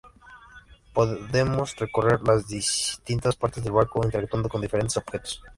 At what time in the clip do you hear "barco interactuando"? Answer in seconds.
3.73-4.49